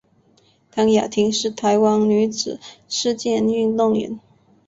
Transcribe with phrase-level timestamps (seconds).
[0.71, 2.59] 谭雅婷是台湾女子
[2.89, 4.19] 射箭运动员。